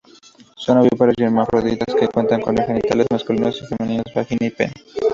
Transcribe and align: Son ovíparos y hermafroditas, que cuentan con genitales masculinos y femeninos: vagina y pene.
Son 0.55 0.79
ovíparos 0.79 1.13
y 1.19 1.25
hermafroditas, 1.25 1.93
que 1.93 2.07
cuentan 2.07 2.41
con 2.41 2.57
genitales 2.57 3.05
masculinos 3.11 3.61
y 3.61 3.67
femeninos: 3.67 4.05
vagina 4.15 4.47
y 4.47 4.49
pene. 4.49 4.73